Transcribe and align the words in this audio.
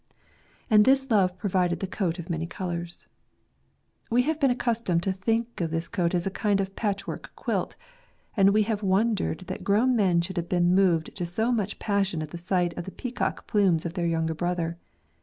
''And 0.71 0.83
this 0.83 1.11
love 1.11 1.37
provided 1.37 1.79
the 1.79 1.85
coat 1.85 2.17
of 2.17 2.27
many 2.27 2.47
colours. 2.47 3.07
We 4.09 4.23
have 4.23 4.39
been 4.39 4.49
accustomed 4.49 5.03
to 5.03 5.13
think 5.13 5.61
of 5.61 5.69
this 5.69 5.87
coat 5.87 6.15
as 6.15 6.25
a 6.25 6.31
kind 6.31 6.59
of 6.59 6.75
patchwork 6.75 7.31
quilt, 7.35 7.75
and 8.35 8.49
we 8.49 8.63
have 8.63 8.81
wondered 8.81 9.41
that 9.41 9.63
grown 9.63 9.95
men 9.95 10.21
should 10.21 10.37
have 10.37 10.49
been 10.49 10.73
moved 10.73 11.13
to 11.17 11.25
so 11.27 11.51
much 11.51 11.77
passion 11.77 12.23
at 12.23 12.31
the 12.31 12.39
sight 12.39 12.75
of 12.79 12.85
the 12.85 12.91
peacock 12.91 13.45
plumes 13.45 13.85
of 13.85 13.93
their 13.93 14.07
younger 14.07 14.33
brother. 14.33 14.79